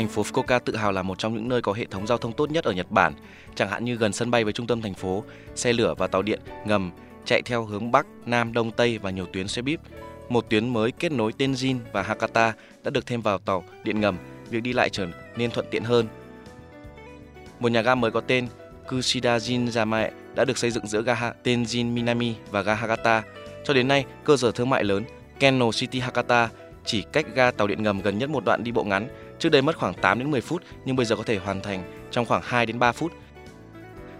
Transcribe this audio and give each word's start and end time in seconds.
Thành 0.00 0.08
phố 0.08 0.22
Fukuoka 0.22 0.60
tự 0.60 0.76
hào 0.76 0.92
là 0.92 1.02
một 1.02 1.18
trong 1.18 1.34
những 1.34 1.48
nơi 1.48 1.62
có 1.62 1.72
hệ 1.72 1.84
thống 1.84 2.06
giao 2.06 2.18
thông 2.18 2.32
tốt 2.32 2.50
nhất 2.50 2.64
ở 2.64 2.72
Nhật 2.72 2.90
Bản, 2.90 3.14
chẳng 3.54 3.68
hạn 3.68 3.84
như 3.84 3.94
gần 3.94 4.12
sân 4.12 4.30
bay 4.30 4.44
với 4.44 4.52
trung 4.52 4.66
tâm 4.66 4.82
thành 4.82 4.94
phố, 4.94 5.24
xe 5.54 5.72
lửa 5.72 5.94
và 5.98 6.06
tàu 6.06 6.22
điện 6.22 6.40
ngầm 6.66 6.90
chạy 7.24 7.42
theo 7.42 7.64
hướng 7.64 7.92
Bắc, 7.92 8.06
Nam, 8.26 8.52
Đông, 8.52 8.70
Tây 8.70 8.98
và 8.98 9.10
nhiều 9.10 9.26
tuyến 9.32 9.48
xe 9.48 9.62
buýt. 9.62 9.80
Một 10.28 10.50
tuyến 10.50 10.68
mới 10.68 10.92
kết 10.92 11.12
nối 11.12 11.32
Tenjin 11.38 11.76
và 11.92 12.02
Hakata 12.02 12.54
đã 12.84 12.90
được 12.90 13.06
thêm 13.06 13.20
vào 13.20 13.38
tàu 13.38 13.64
điện 13.84 14.00
ngầm, 14.00 14.16
việc 14.50 14.62
đi 14.62 14.72
lại 14.72 14.90
trở 14.90 15.06
nên 15.36 15.50
thuận 15.50 15.66
tiện 15.70 15.84
hơn. 15.84 16.06
Một 17.58 17.68
nhà 17.68 17.82
ga 17.82 17.94
mới 17.94 18.10
có 18.10 18.20
tên 18.20 18.46
Kushida 18.90 19.38
Jinjamae 19.38 20.10
đã 20.34 20.44
được 20.44 20.58
xây 20.58 20.70
dựng 20.70 20.86
giữa 20.86 21.02
ga 21.02 21.32
Tenjin 21.44 21.92
Minami 21.92 22.34
và 22.50 22.62
ga 22.62 22.74
Hakata. 22.74 23.22
Cho 23.64 23.74
đến 23.74 23.88
nay, 23.88 24.04
cơ 24.24 24.36
sở 24.36 24.52
thương 24.52 24.70
mại 24.70 24.84
lớn 24.84 25.04
Kenno 25.38 25.72
City 25.72 26.00
Hakata 26.00 26.48
chỉ 26.84 27.02
cách 27.12 27.26
ga 27.34 27.50
tàu 27.50 27.66
điện 27.66 27.82
ngầm 27.82 28.00
gần 28.00 28.18
nhất 28.18 28.30
một 28.30 28.44
đoạn 28.44 28.64
đi 28.64 28.72
bộ 28.72 28.84
ngắn. 28.84 29.08
Trước 29.40 29.48
đây 29.48 29.62
mất 29.62 29.76
khoảng 29.76 29.94
8 29.94 30.18
đến 30.18 30.30
10 30.30 30.40
phút 30.40 30.62
nhưng 30.84 30.96
bây 30.96 31.06
giờ 31.06 31.16
có 31.16 31.22
thể 31.22 31.38
hoàn 31.38 31.60
thành 31.60 32.08
trong 32.10 32.26
khoảng 32.26 32.42
2 32.44 32.66
đến 32.66 32.78
3 32.78 32.92
phút. 32.92 33.12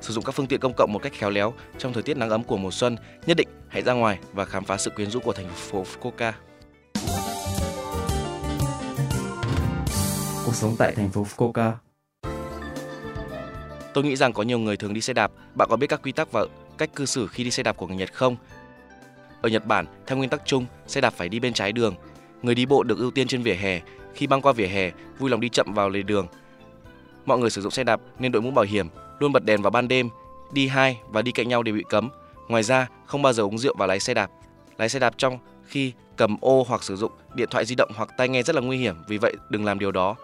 Sử 0.00 0.12
dụng 0.12 0.24
các 0.24 0.32
phương 0.32 0.46
tiện 0.46 0.60
công 0.60 0.74
cộng 0.76 0.92
một 0.92 0.98
cách 1.02 1.12
khéo 1.12 1.30
léo 1.30 1.54
trong 1.78 1.92
thời 1.92 2.02
tiết 2.02 2.16
nắng 2.16 2.30
ấm 2.30 2.44
của 2.44 2.56
mùa 2.56 2.70
xuân, 2.70 2.96
nhất 3.26 3.36
định 3.36 3.48
hãy 3.68 3.82
ra 3.82 3.92
ngoài 3.92 4.18
và 4.32 4.44
khám 4.44 4.64
phá 4.64 4.76
sự 4.76 4.90
quyến 4.90 5.10
rũ 5.10 5.20
của 5.20 5.32
thành 5.32 5.48
phố 5.54 5.84
Fukuoka. 5.84 6.32
Cuộc 10.44 10.54
sống 10.54 10.74
tại 10.78 10.92
thành 10.96 11.10
phố 11.10 11.26
Fukuoka. 11.36 11.72
Tôi 13.94 14.04
nghĩ 14.04 14.16
rằng 14.16 14.32
có 14.32 14.42
nhiều 14.42 14.58
người 14.58 14.76
thường 14.76 14.94
đi 14.94 15.00
xe 15.00 15.12
đạp. 15.12 15.32
Bạn 15.54 15.68
có 15.70 15.76
biết 15.76 15.86
các 15.86 16.02
quy 16.02 16.12
tắc 16.12 16.32
và 16.32 16.46
cách 16.78 16.90
cư 16.94 17.06
xử 17.06 17.26
khi 17.26 17.44
đi 17.44 17.50
xe 17.50 17.62
đạp 17.62 17.76
của 17.76 17.86
người 17.86 17.96
Nhật 17.96 18.12
không? 18.12 18.36
Ở 19.42 19.48
Nhật 19.48 19.66
Bản, 19.66 19.86
theo 20.06 20.18
nguyên 20.18 20.30
tắc 20.30 20.42
chung, 20.44 20.66
xe 20.86 21.00
đạp 21.00 21.14
phải 21.16 21.28
đi 21.28 21.40
bên 21.40 21.52
trái 21.52 21.72
đường. 21.72 21.94
Người 22.42 22.54
đi 22.54 22.66
bộ 22.66 22.82
được 22.82 22.98
ưu 22.98 23.10
tiên 23.10 23.28
trên 23.28 23.42
vỉa 23.42 23.54
hè. 23.54 23.80
Khi 24.16 24.26
băng 24.26 24.42
qua 24.42 24.52
vỉa 24.52 24.66
hè, 24.66 24.90
vui 25.18 25.30
lòng 25.30 25.40
đi 25.40 25.48
chậm 25.48 25.74
vào 25.74 25.88
lề 25.88 26.02
đường. 26.02 26.26
Mọi 27.26 27.38
người 27.38 27.50
sử 27.50 27.60
dụng 27.60 27.72
xe 27.72 27.84
đạp 27.84 28.00
nên 28.18 28.32
đội 28.32 28.42
mũ 28.42 28.50
bảo 28.50 28.64
hiểm, 28.64 28.88
luôn 29.18 29.32
bật 29.32 29.44
đèn 29.44 29.62
vào 29.62 29.70
ban 29.70 29.88
đêm, 29.88 30.08
đi 30.52 30.68
hai 30.68 31.00
và 31.08 31.22
đi 31.22 31.32
cạnh 31.32 31.48
nhau 31.48 31.62
đều 31.62 31.74
bị 31.74 31.84
cấm. 31.88 32.08
Ngoài 32.48 32.62
ra, 32.62 32.88
không 33.06 33.22
bao 33.22 33.32
giờ 33.32 33.42
uống 33.42 33.58
rượu 33.58 33.74
và 33.78 33.86
lái 33.86 34.00
xe 34.00 34.14
đạp. 34.14 34.30
Lái 34.78 34.88
xe 34.88 34.98
đạp 34.98 35.14
trong 35.18 35.38
khi 35.66 35.92
cầm 36.16 36.36
ô 36.40 36.64
hoặc 36.68 36.82
sử 36.82 36.96
dụng 36.96 37.12
điện 37.34 37.48
thoại 37.50 37.64
di 37.64 37.74
động 37.74 37.90
hoặc 37.94 38.08
tai 38.16 38.28
nghe 38.28 38.42
rất 38.42 38.56
là 38.56 38.62
nguy 38.62 38.76
hiểm, 38.78 38.96
vì 39.08 39.18
vậy 39.18 39.34
đừng 39.50 39.64
làm 39.64 39.78
điều 39.78 39.92
đó. 39.92 40.16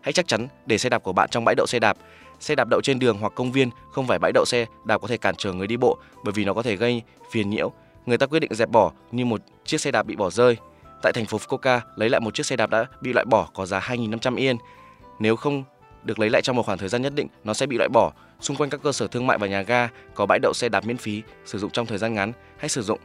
Hãy 0.00 0.12
chắc 0.12 0.26
chắn 0.26 0.48
để 0.66 0.78
xe 0.78 0.88
đạp 0.88 0.98
của 0.98 1.12
bạn 1.12 1.28
trong 1.30 1.44
bãi 1.44 1.54
đậu 1.54 1.66
xe 1.66 1.78
đạp. 1.78 1.96
Xe 2.40 2.54
đạp 2.54 2.68
đậu 2.70 2.80
trên 2.84 2.98
đường 2.98 3.18
hoặc 3.18 3.32
công 3.34 3.52
viên 3.52 3.70
không 3.92 4.06
phải 4.06 4.18
bãi 4.18 4.32
đậu 4.32 4.44
xe 4.44 4.66
đạp 4.84 4.98
có 5.00 5.08
thể 5.08 5.16
cản 5.16 5.34
trở 5.38 5.52
người 5.52 5.66
đi 5.66 5.76
bộ 5.76 5.98
bởi 6.24 6.32
vì 6.32 6.44
nó 6.44 6.54
có 6.54 6.62
thể 6.62 6.76
gây 6.76 7.02
phiền 7.30 7.50
nhiễu. 7.50 7.72
Người 8.06 8.18
ta 8.18 8.26
quyết 8.26 8.40
định 8.40 8.54
dẹp 8.54 8.70
bỏ 8.70 8.92
như 9.12 9.24
một 9.24 9.40
chiếc 9.64 9.80
xe 9.80 9.90
đạp 9.90 10.02
bị 10.02 10.16
bỏ 10.16 10.30
rơi. 10.30 10.56
Tại 11.02 11.12
thành 11.12 11.26
phố 11.26 11.38
Fukuoka, 11.38 11.80
lấy 11.96 12.08
lại 12.08 12.20
một 12.20 12.34
chiếc 12.34 12.46
xe 12.46 12.56
đạp 12.56 12.70
đã 12.70 12.86
bị 13.00 13.12
loại 13.12 13.26
bỏ 13.30 13.48
có 13.54 13.66
giá 13.66 13.80
2.500 13.80 14.36
yên. 14.36 14.56
Nếu 15.18 15.36
không 15.36 15.64
được 16.02 16.18
lấy 16.18 16.30
lại 16.30 16.42
trong 16.42 16.56
một 16.56 16.66
khoảng 16.66 16.78
thời 16.78 16.88
gian 16.88 17.02
nhất 17.02 17.12
định, 17.14 17.28
nó 17.44 17.54
sẽ 17.54 17.66
bị 17.66 17.76
loại 17.76 17.88
bỏ. 17.88 18.12
Xung 18.40 18.56
quanh 18.56 18.70
các 18.70 18.80
cơ 18.82 18.92
sở 18.92 19.06
thương 19.06 19.26
mại 19.26 19.38
và 19.38 19.46
nhà 19.46 19.62
ga 19.62 19.88
có 20.14 20.26
bãi 20.26 20.38
đậu 20.42 20.52
xe 20.54 20.68
đạp 20.68 20.86
miễn 20.86 20.96
phí, 20.96 21.22
sử 21.44 21.58
dụng 21.58 21.70
trong 21.70 21.86
thời 21.86 21.98
gian 21.98 22.14
ngắn, 22.14 22.32
hãy 22.58 22.68
sử 22.68 22.82
dụng. 22.82 22.98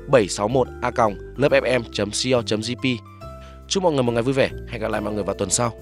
761a.lớpfm.co.jp 0.08 2.98
Chúc 3.68 3.84
mọi 3.84 3.94
người 3.94 4.04
một 4.04 4.12
ngày 4.12 4.24
vui 4.24 4.34
vẻ. 4.34 4.50
Hẹn 4.68 4.82
gặp 4.82 4.92
lại 4.92 5.02
mọi 5.02 5.14
người 5.14 5.24
vào 5.24 5.36
tuần 5.36 5.50
sau. 5.50 5.74